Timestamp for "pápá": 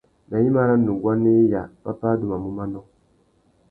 1.83-2.07